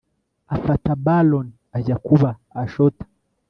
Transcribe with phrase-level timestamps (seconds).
[0.55, 1.47] afata ballon
[1.77, 2.29] ajya kuba
[2.63, 3.05] ashota